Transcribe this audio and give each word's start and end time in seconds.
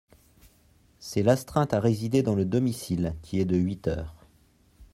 C’est 0.97 1.21
l’astreinte 1.21 1.75
à 1.75 1.79
résider 1.79 2.23
dans 2.23 2.33
le 2.33 2.43
domicile 2.43 3.15
qui 3.21 3.39
est 3.39 3.45
de 3.45 3.55
huit 3.55 3.87
heures. 3.87 4.15